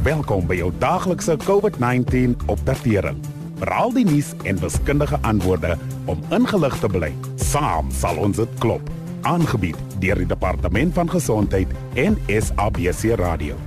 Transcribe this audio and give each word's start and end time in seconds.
Welkom 0.00 0.46
by 0.48 0.56
jou 0.56 0.70
daaglikse 0.80 1.34
COVID-19 1.44 2.32
opdatering. 2.48 3.18
Veral 3.60 3.90
die 3.92 4.04
nuus 4.08 4.30
en 4.48 4.56
wiskundige 4.62 5.18
antwoorde 5.28 5.74
om 6.08 6.22
ingelig 6.32 6.78
te 6.80 6.88
bly. 6.88 7.10
Saam 7.36 7.90
sal 7.92 8.16
ons 8.16 8.40
dit 8.40 8.54
klop. 8.62 8.88
Aangebied 9.28 9.76
deur 10.00 10.16
die 10.22 10.28
Departement 10.30 10.96
van 10.96 11.10
Gesondheid 11.12 11.68
en 12.00 12.16
SABC 12.32 13.12
Radio. 13.20 13.58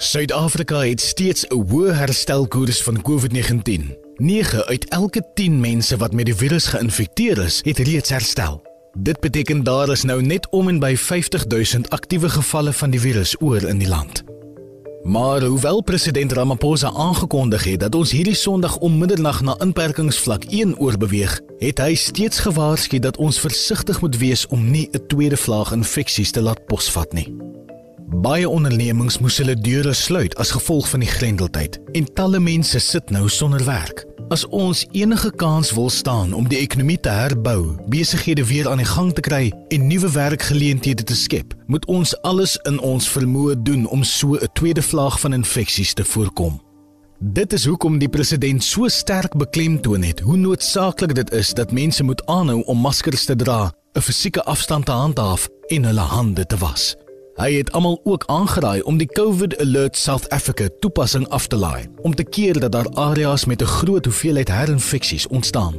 Suid-Afrika 0.00 0.80
het 0.80 1.04
steeds 1.04 1.44
'n 1.44 1.60
hoë 1.60 1.92
herstelkoers 1.92 2.82
van 2.82 3.02
COVID-19. 3.02 3.92
9 4.16 4.64
uit 4.64 4.88
elke 4.88 5.22
10 5.34 5.60
mense 5.60 5.96
wat 5.96 6.12
met 6.12 6.24
die 6.24 6.36
virus 6.36 6.66
geïnfekteer 6.66 7.38
is, 7.44 7.60
het 7.64 7.78
reeds 7.78 8.08
herstel. 8.08 8.62
Dit 8.96 9.20
beteken 9.20 9.64
daar 9.64 9.90
is 9.90 10.02
nou 10.02 10.22
net 10.22 10.48
om 10.50 10.68
en 10.68 10.78
by 10.78 10.96
50 10.96 11.46
000 11.46 11.88
aktiewe 11.88 12.28
gevalle 12.28 12.72
van 12.72 12.90
die 12.90 13.00
virus 13.00 13.36
oor 13.40 13.62
in 13.62 13.78
die 13.78 13.88
land. 13.88 14.24
Maar 15.08 15.42
hoewel 15.42 15.80
president 15.80 16.32
Ramaphosa 16.32 16.92
aangekondig 16.92 17.64
het 17.64 17.80
dat 17.80 17.94
ons 17.94 18.10
hierdie 18.10 18.34
Sondag 18.34 18.76
om 18.76 18.98
middernag 18.98 19.40
na 19.40 19.54
inperkingsvlak 19.58 20.44
1 20.44 20.78
oorbeweeg, 20.78 21.40
het 21.58 21.80
hy 21.80 21.94
steeds 21.94 22.42
gewaarsku 22.44 22.98
dat 22.98 23.16
ons 23.16 23.40
versigtig 23.40 24.00
moet 24.04 24.18
wees 24.20 24.46
om 24.46 24.70
nie 24.70 24.88
'n 24.92 25.06
tweede 25.06 25.36
vlaag 25.36 25.72
infeksies 25.72 26.30
te 26.30 26.42
laat 26.42 26.66
posvat 26.66 27.12
nie. 27.12 27.34
Baie 28.20 28.48
ondernemings 28.48 29.18
moes 29.18 29.38
hulle 29.38 29.54
deure 29.54 29.92
sluit 29.92 30.36
as 30.36 30.50
gevolg 30.50 30.88
van 30.88 31.00
die 31.00 31.08
grendeltyd 31.08 31.80
en 31.92 32.12
talle 32.12 32.40
mense 32.40 32.78
sit 32.78 33.10
nou 33.10 33.28
sonder 33.28 33.64
werk. 33.64 34.04
As 34.28 34.44
ons 34.52 34.82
enige 34.92 35.30
kans 35.40 35.70
wil 35.72 35.88
staan 35.90 36.34
om 36.36 36.48
die 36.48 36.58
ekonomie 36.60 36.98
te 37.00 37.08
herbou, 37.08 37.78
besighede 37.88 38.44
weer 38.44 38.68
aan 38.68 38.82
die 38.82 38.88
gang 38.88 39.08
te 39.16 39.24
kry 39.24 39.48
en 39.72 39.86
nuwe 39.88 40.10
werkgeleenthede 40.12 41.02
te 41.08 41.16
skep, 41.16 41.54
moet 41.66 41.86
ons 41.88 42.12
alles 42.28 42.58
in 42.68 42.76
ons 42.84 43.08
vermoë 43.08 43.56
doen 43.64 43.86
om 43.88 44.04
so 44.04 44.36
'n 44.36 44.52
tweede 44.52 44.82
vlaag 44.82 45.20
van 45.20 45.32
infeksies 45.32 45.94
te 45.94 46.04
voorkom. 46.04 46.60
Dit 47.20 47.52
is 47.52 47.64
hoekom 47.64 47.98
die 47.98 48.08
president 48.08 48.64
so 48.64 48.88
sterk 48.88 49.36
beklemtoon 49.36 50.02
het 50.02 50.20
hoe 50.20 50.36
noodsaaklik 50.36 51.14
dit 51.14 51.32
is 51.32 51.54
dat 51.54 51.72
mense 51.72 52.02
moet 52.04 52.26
aanhou 52.26 52.62
om 52.62 52.78
maskers 52.78 53.24
te 53.24 53.36
dra, 53.36 53.72
'n 53.94 54.00
fisieke 54.00 54.44
afstand 54.44 54.84
te 54.84 54.92
handhaaf 54.92 55.48
en 55.66 55.84
hulle 55.84 56.00
hande 56.00 56.46
te 56.46 56.56
was. 56.56 56.96
Hy 57.38 57.52
het 57.54 57.72
almal 57.72 58.00
ook 58.04 58.24
aangeraai 58.26 58.80
om 58.82 58.96
die 58.98 59.06
COVID 59.06 59.60
Alert 59.62 59.96
South 59.96 60.28
Africa 60.28 60.66
toepassing 60.80 61.28
af 61.28 61.46
te 61.46 61.56
laai 61.56 61.86
om 62.02 62.14
te 62.14 62.24
keer 62.24 62.58
dat 62.60 62.72
daar 62.72 62.88
areas 62.94 63.44
met 63.44 63.62
'n 63.62 63.64
groot 63.64 64.04
hoeveelheid 64.04 64.48
herinfeksies 64.48 65.26
ontstaan. 65.26 65.74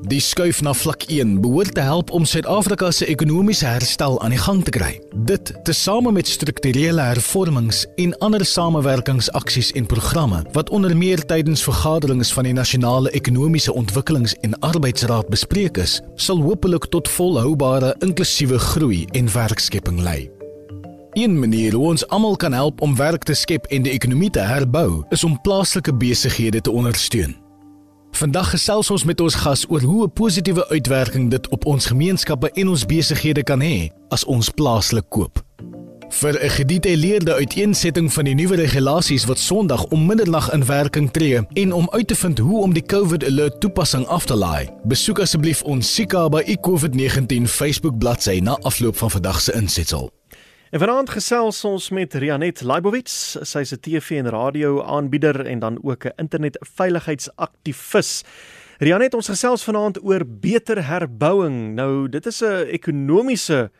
Die 0.00 0.20
skuif 0.20 0.60
na 0.62 0.72
vlak 0.72 1.02
1 1.02 1.40
behoort 1.40 1.74
te 1.74 1.80
help 1.80 2.10
om 2.10 2.24
Suid-Afrika 2.24 2.90
se 2.90 3.06
ekonomiese 3.06 3.66
herstel 3.66 4.20
aan 4.20 4.30
die 4.30 4.38
gang 4.38 4.64
te 4.64 4.70
kry. 4.70 5.00
Dit, 5.14 5.52
tesame 5.64 6.12
met 6.12 6.28
strukturele 6.28 7.00
hervormings 7.00 7.86
en 7.96 8.18
ander 8.18 8.44
samewerkingsaksies 8.44 9.72
en 9.72 9.86
programme 9.86 10.44
wat 10.52 10.70
onder 10.70 10.96
meer 10.96 11.26
tydens 11.26 11.62
vergaderings 11.62 12.32
van 12.32 12.44
die 12.44 12.52
Nasionale 12.52 13.10
Ekonomiese 13.10 13.72
Ontwikkelings- 13.72 14.36
en 14.40 14.58
Arbeidsraad 14.58 15.28
bespreek 15.28 15.76
is, 15.76 16.00
sal 16.14 16.42
hopelik 16.42 16.84
tot 16.84 17.08
volhoubare 17.08 17.94
inklusiewe 17.98 18.58
groei 18.58 19.04
en 19.04 19.32
werkskepping 19.32 20.00
lei. 20.00 20.39
Een 21.12 21.38
manier 21.38 21.72
hoe 21.72 21.86
ons 21.86 22.08
almal 22.08 22.36
kan 22.36 22.52
help 22.52 22.80
om 22.80 22.96
werk 22.96 23.22
te 23.22 23.34
skep 23.34 23.64
en 23.66 23.82
die 23.82 23.92
ekonomie 23.92 24.30
te 24.30 24.40
herbou, 24.40 25.04
is 25.08 25.24
om 25.24 25.40
plaaslike 25.40 25.94
besighede 25.94 26.60
te 26.60 26.70
ondersteun. 26.70 27.36
Vandag 28.14 28.50
gesels 28.50 28.90
ons 28.90 29.04
met 29.04 29.20
ons 29.20 29.34
gas 29.34 29.64
oor 29.68 29.82
hoe 29.82 30.04
'n 30.04 30.12
positiewe 30.12 30.68
uitwerking 30.68 31.30
dit 31.30 31.48
op 31.48 31.64
ons 31.66 31.86
gemeenskappe 31.86 32.50
en 32.50 32.68
ons 32.68 32.86
besighede 32.86 33.42
kan 33.42 33.60
hê 33.60 33.90
as 34.08 34.24
ons 34.24 34.48
plaaslik 34.48 35.08
koop. 35.08 35.42
Vir 36.08 36.44
'n 36.44 36.50
gedetailleerde 36.50 37.34
uiteensetting 37.34 38.12
van 38.12 38.24
die 38.24 38.34
nuwe 38.34 38.56
regulasies 38.56 39.24
wat 39.24 39.38
Sondag 39.38 39.84
om 39.84 40.06
middernag 40.06 40.52
in 40.52 40.64
werking 40.66 41.10
tree 41.10 41.46
en 41.52 41.72
om 41.72 41.90
uit 41.90 42.06
te 42.06 42.14
vind 42.14 42.38
hoe 42.38 42.62
om 42.62 42.72
die 42.72 42.86
COVID 42.86 43.24
Alert 43.24 43.60
toepassing 43.60 44.06
af 44.06 44.24
te 44.24 44.36
laai, 44.36 44.68
besoek 44.84 45.18
asseblief 45.18 45.62
ons 45.62 45.94
Sika 45.94 46.28
by 46.28 46.56
COVID-19 46.60 47.46
Facebook 47.46 47.98
bladsy 47.98 48.38
na 48.42 48.58
afloop 48.62 48.96
van 48.96 49.10
vandag 49.10 49.40
se 49.40 49.52
insetsel. 49.52 50.19
En 50.70 50.78
vanaand 50.78 51.10
gesels 51.10 51.64
ons 51.66 51.88
met 51.90 52.12
Rianet 52.14 52.60
Leibowitz, 52.62 53.34
sy's 53.42 53.74
'n 53.74 53.82
TV 53.82 54.22
en 54.22 54.30
radio 54.30 54.82
aanbieder 54.82 55.46
en 55.46 55.58
dan 55.58 55.78
ook 55.82 56.04
'n 56.04 56.12
internetveiligheidsaktivis. 56.16 58.22
Rianet, 58.78 59.14
ons 59.14 59.28
gesels 59.28 59.64
vanaand 59.64 60.04
oor 60.04 60.22
beter 60.26 60.86
herbouing. 60.86 61.74
Nou, 61.74 62.08
dit 62.08 62.26
is 62.26 62.42
'n 62.42 62.66
ekonomiese 62.70 63.70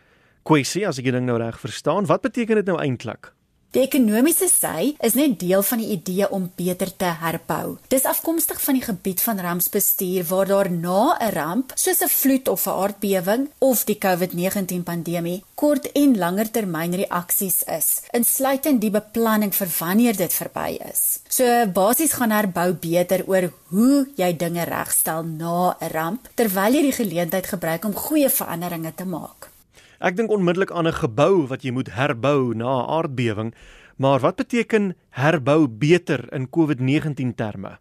kwessie 0.43 0.87
as 0.87 0.99
ek 0.99 1.05
dit 1.05 1.23
nou 1.23 1.39
reg 1.39 1.61
verstaan. 1.61 2.07
Wat 2.07 2.21
beteken 2.21 2.55
dit 2.55 2.67
nou 2.67 2.81
eintlik? 2.81 3.33
Die 3.71 3.85
ekonomiese 3.85 4.49
sy 4.51 4.97
is 5.07 5.15
net 5.15 5.37
deel 5.39 5.63
van 5.63 5.79
die 5.79 5.93
idee 5.95 6.27
om 6.35 6.49
beter 6.59 6.91
te 6.99 7.13
herbou. 7.21 7.77
Dis 7.93 8.07
afkomstig 8.11 8.59
van 8.65 8.75
die 8.75 8.83
gebied 8.83 9.21
van 9.23 9.39
rampsbestuur 9.39 10.25
waar 10.27 10.49
daar 10.51 10.71
na 10.71 11.15
'n 11.15 11.31
ramp, 11.37 11.73
soos 11.77 12.03
'n 12.03 12.09
vloed 12.09 12.49
of 12.49 12.67
'n 12.67 12.79
aardbewing 12.83 13.51
of 13.59 13.85
die 13.85 13.99
COVID-19 13.99 14.83
pandemie, 14.83 15.45
kort 15.55 15.87
en 15.93 16.19
langer 16.19 16.51
termyn 16.51 16.95
reaksies 16.95 17.63
is, 17.63 18.03
insluitend 18.11 18.81
die 18.81 18.91
beplanning 18.91 19.55
vir 19.55 19.69
wanneer 19.79 20.17
dit 20.17 20.33
verby 20.33 20.79
is. 20.93 21.21
So 21.29 21.67
basies 21.67 22.13
gaan 22.13 22.31
herbou 22.31 22.73
beter 22.73 23.23
oor 23.27 23.53
hoe 23.69 24.09
jy 24.17 24.37
dinge 24.37 24.65
regstel 24.65 25.23
na 25.23 25.77
'n 25.81 25.91
ramp 25.93 26.29
terwyl 26.35 26.75
jy 26.75 26.83
die 26.83 26.99
geleentheid 27.05 27.47
gebruik 27.47 27.85
om 27.85 27.95
goeie 27.95 28.29
veranderinge 28.29 28.95
te 28.95 29.05
maak. 29.05 29.51
Ek 30.01 30.17
dink 30.17 30.31
onmiddellik 30.33 30.71
aan 30.73 30.89
'n 30.89 30.97
gebou 30.97 31.45
wat 31.49 31.61
jy 31.61 31.73
moet 31.77 31.93
herbou 31.93 32.55
na 32.57 32.65
'n 32.81 32.89
aardbewing, 32.89 33.53
maar 34.01 34.21
wat 34.21 34.37
beteken 34.37 34.97
herbou 35.11 35.69
beter 35.69 36.25
in 36.33 36.49
COVID-19 36.49 37.35
terme? 37.37 37.77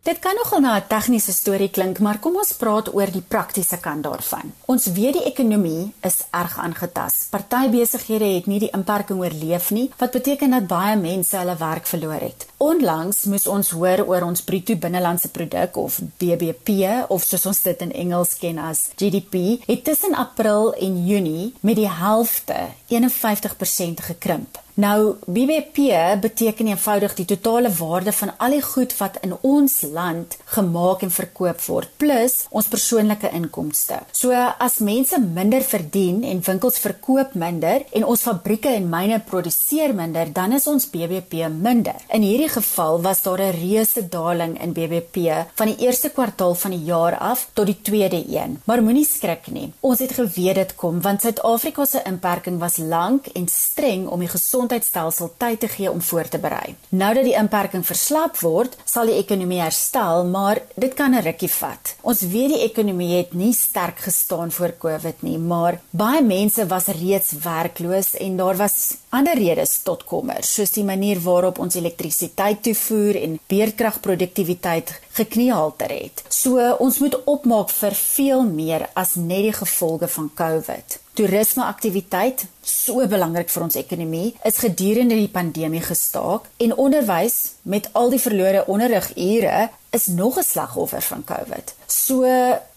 Dit 0.00 0.18
kan 0.18 0.32
nogal 0.34 0.60
na 0.60 0.76
'n 0.76 0.86
tegniese 0.88 1.32
storie 1.32 1.68
klink, 1.68 1.98
maar 1.98 2.18
kom 2.18 2.36
ons 2.36 2.52
praat 2.52 2.94
oor 2.94 3.10
die 3.12 3.26
praktiese 3.28 3.76
kant 3.80 4.02
daarvan. 4.02 4.52
Ons 4.64 4.86
weet 4.86 5.12
die 5.12 5.24
ekonomie 5.24 5.92
is 6.00 6.24
erg 6.30 6.58
aangetast. 6.58 7.26
Party 7.30 7.68
besighede 7.68 8.24
het 8.24 8.46
nie 8.46 8.58
die 8.58 8.70
inperking 8.72 9.20
oorleef 9.20 9.70
nie, 9.70 9.90
wat 9.98 10.10
beteken 10.10 10.50
dat 10.50 10.66
baie 10.66 10.96
mense 10.96 11.36
hulle 11.36 11.56
werk 11.56 11.86
verloor 11.86 12.20
het. 12.20 12.46
Onlangs 12.56 13.24
moes 13.24 13.46
ons 13.46 13.70
hoor 13.70 14.06
oor 14.06 14.22
ons 14.22 14.42
bruto 14.42 14.76
binnelandse 14.76 15.28
produk 15.28 15.76
of 15.76 16.00
BBP 16.16 16.68
of 17.08 17.22
soos 17.22 17.46
ons 17.46 17.62
dit 17.62 17.80
in 17.80 17.92
Engels 17.92 18.38
ken 18.38 18.58
as 18.58 18.88
GDP, 18.96 19.60
het 19.66 19.84
tussen 19.84 20.14
April 20.14 20.74
en 20.74 21.06
Junie 21.06 21.54
met 21.60 21.76
die 21.76 21.90
helfte, 21.90 22.68
51% 22.88 24.00
gekrimp. 24.00 24.58
Nou 24.80 25.16
BBP 25.26 25.92
beteken 26.20 26.70
eenvoudig 26.70 27.12
die 27.18 27.24
totale 27.28 27.68
waarde 27.76 28.12
van 28.16 28.30
al 28.40 28.54
die 28.54 28.62
goed 28.64 28.94
wat 28.96 29.18
in 29.26 29.34
ons 29.44 29.74
land 29.92 30.36
gemaak 30.54 31.02
en 31.04 31.10
verkoop 31.12 31.60
word 31.66 31.90
plus 32.00 32.36
ons 32.48 32.68
persoonlike 32.70 33.28
inkomste. 33.36 33.98
So 34.16 34.32
as 34.32 34.78
mense 34.80 35.18
minder 35.20 35.60
verdien 35.66 36.22
en 36.24 36.40
winkels 36.46 36.80
verkoop 36.80 37.34
minder 37.42 37.84
en 37.92 38.06
ons 38.08 38.22
fabrieke 38.24 38.72
en 38.72 38.86
myne 38.88 39.18
produseer 39.26 39.92
minder, 39.96 40.30
dan 40.32 40.56
is 40.56 40.68
ons 40.70 40.88
BBP 40.88 41.50
minder. 41.52 42.00
In 42.08 42.24
hierdie 42.24 42.48
geval 42.48 43.02
was 43.04 43.20
daar 43.26 43.42
'n 43.42 43.58
reuse 43.60 44.08
daling 44.08 44.56
in 44.62 44.72
BBP 44.72 45.44
van 45.54 45.66
die 45.66 45.86
eerste 45.86 46.08
kwartaal 46.08 46.54
van 46.54 46.70
die 46.70 46.84
jaar 46.84 47.18
af 47.18 47.48
tot 47.52 47.66
die 47.66 47.80
tweede 47.82 48.24
een. 48.28 48.60
Maar 48.64 48.82
moenie 48.82 49.04
skrik 49.04 49.46
nie. 49.50 49.72
Ons 49.80 49.98
het 49.98 50.12
geweet 50.12 50.54
dit 50.54 50.74
kom 50.74 51.00
want 51.00 51.20
Suid-Afrika 51.20 51.84
se 51.84 52.02
inperking 52.04 52.58
was 52.58 52.76
lank 52.76 53.26
en 53.26 53.48
streng 53.48 54.08
om 54.08 54.20
die 54.20 54.28
gesond 54.28 54.69
gesondheidstelsel 54.70 55.32
tyd 55.38 55.60
te 55.60 55.68
gee 55.68 55.90
om 55.90 56.00
voor 56.00 56.28
te 56.28 56.38
berei. 56.38 56.76
Nou 56.90 57.14
dat 57.14 57.24
die 57.24 57.34
inperking 57.34 57.84
verslap 57.86 58.38
word, 58.40 58.76
sal 58.84 59.06
die 59.06 59.18
ekonomie 59.18 59.60
herstel, 59.60 60.24
maar 60.24 60.60
dit 60.76 60.94
kan 60.94 61.14
'n 61.14 61.22
rukkie 61.22 61.50
vat. 61.50 61.96
Ons 62.02 62.20
weet 62.20 62.50
die 62.54 62.62
ekonomie 62.62 63.16
het 63.16 63.32
nie 63.34 63.52
sterk 63.52 63.98
gestaan 63.98 64.50
voor 64.50 64.72
Covid 64.78 65.22
nie, 65.22 65.38
maar 65.38 65.80
baie 65.90 66.22
mense 66.22 66.66
was 66.66 66.86
reeds 66.86 67.32
werkloos 67.32 68.14
en 68.14 68.36
daar 68.36 68.56
was 68.56 68.96
ander 69.10 69.34
redes 69.34 69.82
tot 69.82 70.04
kommer, 70.04 70.42
soos 70.42 70.70
die 70.70 70.84
manier 70.84 71.20
waarop 71.20 71.58
ons 71.58 71.74
elektrisiteit 71.74 72.62
toevoer 72.62 73.22
en 73.22 73.40
beerdkragproduktiwiteit 73.46 75.00
gekniehalter 75.12 75.90
het. 75.90 76.22
So 76.28 76.76
ons 76.78 76.98
moet 76.98 77.24
opmaak 77.24 77.70
vir 77.70 77.94
veel 77.94 78.42
meer 78.42 78.88
as 78.94 79.14
net 79.14 79.42
die 79.42 79.52
gevolge 79.52 80.08
van 80.08 80.30
Covid. 80.34 80.99
Toerisme 81.18 81.64
aktiwiteit, 81.66 82.44
so 82.62 83.02
belangrik 83.10 83.48
vir 83.50 83.64
ons 83.64 83.76
ekonomie, 83.76 84.28
is 84.46 84.60
gedurende 84.62 85.16
die 85.18 85.30
pandemie 85.32 85.82
gestaak 85.82 86.46
en 86.62 86.74
onderwys 86.78 87.56
met 87.66 87.88
al 87.98 88.14
die 88.14 88.20
verlore 88.22 88.62
onderrigure 88.70 89.68
is 89.90 90.06
nog 90.06 90.38
'n 90.38 90.46
slagoffer 90.46 91.02
van 91.02 91.24
COVID. 91.24 91.74
So 91.86 92.24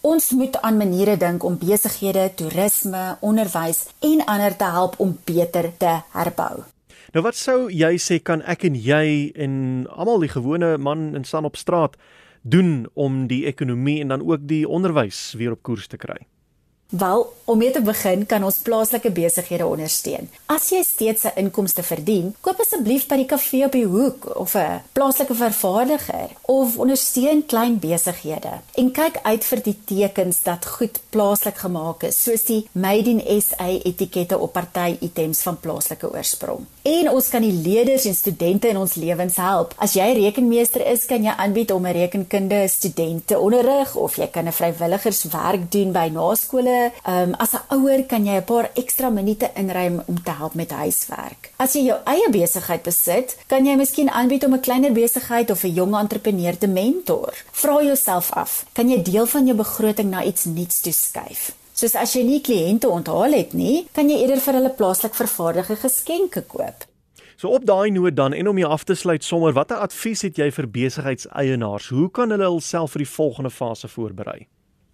ons 0.02 0.32
moet 0.32 0.62
aan 0.62 0.78
maniere 0.78 1.18
dink 1.18 1.44
om 1.44 1.58
besighede, 1.58 2.32
toerisme, 2.36 3.18
onderwys 3.22 3.86
en 4.00 4.26
ander 4.26 4.56
te 4.56 4.66
help 4.66 4.96
om 4.98 5.20
beter 5.24 5.72
te 5.78 6.02
herbou. 6.12 6.64
Nou 7.14 7.24
wat 7.24 7.36
sou 7.36 7.70
jy 7.70 7.98
sê 8.02 8.22
kan 8.22 8.42
ek 8.42 8.64
en 8.64 8.76
jy 8.76 9.32
en 9.36 9.86
almal 9.90 10.20
die 10.20 10.34
gewone 10.34 10.78
man 10.78 11.16
in 11.16 11.24
staan 11.24 11.46
op 11.46 11.56
straat 11.56 11.96
doen 12.42 12.88
om 12.94 13.28
die 13.28 13.46
ekonomie 13.46 14.02
en 14.02 14.08
dan 14.08 14.22
ook 14.26 14.48
die 14.48 14.68
onderwys 14.68 15.34
weer 15.38 15.52
op 15.52 15.62
koers 15.62 15.88
te 15.88 15.98
kry? 15.98 16.18
Wel, 16.94 17.34
om 17.44 17.58
mee 17.58 17.72
te 17.72 17.82
begin 17.82 18.26
kan 18.26 18.44
ons 18.46 18.60
plaaslike 18.64 19.10
besighede 19.12 19.66
ondersteun. 19.66 20.30
As 20.46 20.70
jy 20.70 20.84
steeds 20.86 21.24
'n 21.24 21.36
inkomste 21.36 21.84
verdien, 21.84 22.36
koop 22.42 22.60
asseblief 22.60 23.08
by 23.08 23.16
die 23.16 23.26
kafee 23.26 23.66
op 23.66 23.72
die 23.72 23.86
hoek 23.86 24.36
of 24.40 24.56
'n 24.56 24.82
plaaslike 24.92 25.36
vervaardiger 25.36 26.30
of 26.42 26.78
ondersteun 26.78 27.46
klein 27.46 27.80
besighede. 27.80 28.62
En 28.76 28.92
kyk 28.92 29.20
uit 29.24 29.46
vir 29.46 29.62
die 29.64 29.78
tekens 29.86 30.44
dat 30.44 30.66
goed 30.66 31.00
plaaslik 31.10 31.58
gemaak 31.58 32.04
is, 32.04 32.24
soos 32.24 32.44
die 32.46 32.68
Made 32.72 33.10
in 33.10 33.42
SA 33.42 33.68
etikette 33.68 34.38
op 34.38 34.54
party 34.54 34.98
items 35.00 35.42
van 35.42 35.60
plaaslike 35.60 36.14
oorsprong. 36.14 36.66
En 36.82 37.10
ons 37.10 37.30
kan 37.30 37.42
die 37.42 37.62
leerders 37.64 38.06
en 38.06 38.16
studente 38.16 38.68
in 38.68 38.78
ons 38.78 38.94
lewens 38.94 39.36
help. 39.36 39.74
As 39.78 39.94
jy 39.94 40.14
rekenmeester 40.14 40.86
is, 40.88 41.06
kan 41.06 41.24
jy 41.24 41.34
aanbied 41.38 41.72
om 41.72 41.86
'n 41.86 41.92
rekenkunde 41.92 42.68
studente 42.68 43.40
onderrig 43.40 43.96
of 43.96 44.16
jy 44.16 44.28
kan 44.28 44.48
'n 44.48 44.52
vrywilligerswerk 44.52 45.72
doen 45.72 45.92
by 45.92 46.10
naskole. 46.12 46.83
Ehm 47.06 47.30
um, 47.30 47.34
as 47.44 47.54
'n 47.54 47.66
ouer 47.76 48.04
kan 48.04 48.26
jy 48.26 48.36
'n 48.38 48.44
paar 48.44 48.70
ekstra 48.74 49.10
minute 49.10 49.52
inruim 49.56 50.02
om 50.06 50.24
te 50.24 50.32
help 50.32 50.54
met 50.54 50.72
huiswerk. 50.72 51.52
As 51.58 51.74
jy 51.74 51.84
jou 51.86 52.00
eie 52.06 52.30
besigheid 52.30 52.84
besit, 52.84 53.38
kan 53.48 53.66
jy 53.66 53.76
miskien 53.76 54.10
aanbied 54.10 54.46
om 54.46 54.54
'n 54.54 54.60
kleiner 54.60 54.92
besigheid 54.92 55.52
of 55.52 55.64
'n 55.64 55.74
jong 55.74 55.96
entrepreneur 55.96 56.58
te 56.58 56.68
mentor. 56.68 57.34
Vra 57.52 57.84
jouself 57.84 58.32
af, 58.32 58.66
kan 58.74 58.90
jy 58.90 59.02
deel 59.02 59.26
van 59.26 59.46
jou 59.46 59.58
begroting 59.58 60.10
na 60.10 60.24
iets 60.24 60.46
nuuts 60.46 60.82
toeskuif? 60.82 61.52
Soos 61.74 61.96
as 61.96 62.14
jy 62.14 62.24
nie 62.24 62.42
kliënte 62.42 62.90
onthaal 62.90 63.34
het 63.34 63.54
nie, 63.54 63.88
kan 63.92 64.10
jy 64.10 64.22
eerder 64.22 64.40
vir 64.40 64.54
hulle 64.54 64.70
plaaslik 64.70 65.16
vervaardigde 65.18 65.76
geskenke 65.76 66.42
koop. 66.42 66.86
So 67.36 67.50
op 67.50 67.66
daai 67.66 67.90
noot 67.92 68.16
dan 68.16 68.34
en 68.34 68.48
om 68.48 68.58
jou 68.58 68.70
af 68.72 68.84
te 68.84 68.96
sluit 68.96 69.24
sommer, 69.24 69.54
watter 69.58 69.82
advies 69.82 70.22
het 70.22 70.38
jy 70.38 70.52
vir 70.54 70.70
besigheidseienaars? 70.70 71.90
Hoe 71.90 72.10
kan 72.12 72.32
hulle 72.32 72.46
hulself 72.48 72.94
vir 72.94 73.04
die 73.04 73.10
volgende 73.10 73.52
fase 73.52 73.90
voorberei? 73.90 74.46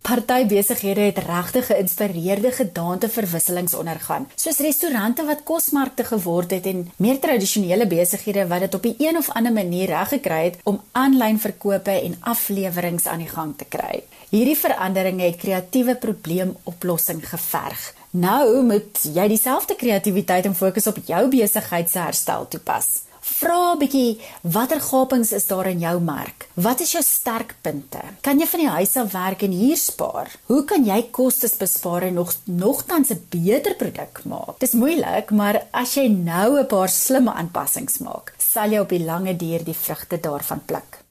Party 0.09 0.45
besighede 0.49 1.03
het 1.05 1.19
regtig 1.21 1.67
geïnspireerde 1.69 2.49
gedaante 2.51 3.09
verwisselings 3.13 3.75
ondergaan, 3.77 4.23
soos 4.41 4.57
restaurante 4.65 5.21
wat 5.27 5.43
kosmarkte 5.45 6.03
geword 6.07 6.55
het 6.55 6.65
en 6.71 6.79
meer 6.97 7.19
tradisionele 7.21 7.85
besighede 7.91 8.47
wat 8.49 8.63
dit 8.65 8.73
op 8.73 8.85
'n 8.85 8.95
een 8.97 9.17
of 9.17 9.29
ander 9.29 9.53
manier 9.53 9.85
reg 9.87 10.09
gekry 10.09 10.43
het 10.43 10.57
om 10.63 10.81
aanlyn 10.91 11.39
verkope 11.39 11.91
en 11.91 12.17
afleweringe 12.19 13.09
aan 13.09 13.17
die 13.19 13.27
gang 13.27 13.53
te 13.57 13.65
kry. 13.65 14.03
Hierdie 14.29 14.57
veranderinge 14.57 15.23
het 15.23 15.35
kreatiewe 15.35 15.95
probleemoplossing 15.95 17.29
geverg. 17.29 17.93
Nou 18.09 18.63
moet 18.63 18.99
jy 19.13 19.27
dieselfde 19.27 19.75
kreatiwiteit 19.75 20.45
en 20.45 20.55
fokus 20.55 20.87
op 20.87 20.97
jou 21.05 21.29
besigheid 21.29 21.89
se 21.89 21.99
herstel 21.99 22.47
toepas. 22.47 23.08
Vra 23.21 23.73
'n 23.75 23.79
bietjie 23.79 24.19
watter 24.41 24.79
gapings 24.79 25.31
is 25.31 25.47
daar 25.47 25.67
in 25.67 25.79
jou 25.79 25.99
mark? 25.99 26.47
Wat 26.53 26.79
is 26.79 26.91
jou 26.91 27.03
sterkpunte? 27.03 27.99
Kan 28.21 28.39
jy 28.39 28.47
van 28.47 28.59
die 28.59 28.69
huis 28.69 28.95
af 28.95 29.11
werk 29.11 29.41
en 29.43 29.51
hier 29.51 29.77
spaar? 29.77 30.31
Hoe 30.45 30.63
kan 30.63 30.85
jy 30.85 31.09
kostes 31.11 31.57
bespaar 31.57 32.03
en 32.03 32.13
nog 32.13 32.33
nogtans 32.45 33.09
'n 33.09 33.25
beter 33.29 33.75
produk 33.75 34.21
maak? 34.25 34.59
Dis 34.59 34.73
moeilik, 34.73 35.31
maar 35.31 35.67
as 35.71 35.95
jy 35.95 36.07
nou 36.07 36.59
'n 36.59 36.67
paar 36.67 36.89
slimme 36.89 37.33
aanpassings 37.33 37.97
maak, 37.99 38.33
sal 38.37 38.71
jy 38.71 38.79
op 38.79 38.89
die 38.89 39.03
lange 39.03 39.35
duur 39.35 39.63
die 39.63 39.75
vrugte 39.75 40.19
daarvan 40.19 40.61
pluk. 40.65 41.03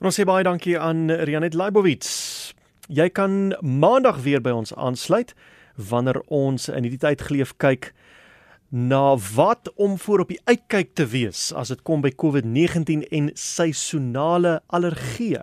Ons 0.00 0.20
sê 0.20 0.24
baie 0.24 0.42
dankie 0.42 0.78
aan 0.78 1.10
Rianet 1.10 1.54
Leibowitz. 1.54 2.52
Jy 2.88 3.08
kan 3.10 3.56
maandag 3.60 4.22
weer 4.22 4.40
by 4.40 4.50
ons 4.50 4.74
aansluit 4.74 5.34
wanneer 5.76 6.20
ons 6.26 6.68
in 6.68 6.82
hierdie 6.82 6.98
tyd 6.98 7.22
geleef 7.22 7.54
kyk 7.56 7.92
na 8.72 9.16
wat 9.34 9.72
om 9.76 9.98
voor 9.98 10.24
op 10.24 10.28
die 10.32 10.40
uitkyk 10.44 10.94
te 10.96 11.04
wees 11.06 11.50
as 11.52 11.68
dit 11.68 11.82
kom 11.84 12.00
by 12.00 12.08
COVID-19 12.16 13.04
en 13.12 13.30
seisonale 13.36 14.60
allergieë. 14.72 15.42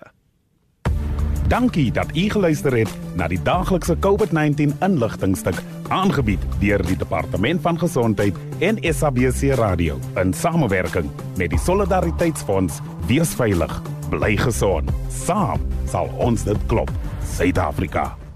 Dankie 1.49 1.91
dat 1.91 2.15
u 2.17 2.29
geluister 2.29 2.73
het 2.77 2.89
na 3.17 3.27
die 3.27 3.41
daaglikse 3.41 3.95
COVID-19 4.01 4.73
inligtingstuk 4.85 5.57
aangebied 5.89 6.41
deur 6.61 6.81
die 6.85 6.97
Departement 6.97 7.61
van 7.61 7.79
Gesondheid 7.79 8.37
en 8.59 8.77
SABC 8.93 9.55
Radio 9.57 9.97
in 10.21 10.33
samewerking 10.33 11.09
met 11.37 11.49
die 11.49 11.59
Solidariteitsfonds. 11.59 12.81
Wees 13.09 13.33
veilig, 13.33 13.81
bly 14.09 14.35
gesond. 14.37 14.89
Saam 15.25 15.65
sal 15.89 16.09
ons 16.17 16.45
dit 16.45 16.65
klop. 16.67 16.93
Suid-Afrika. 17.37 18.28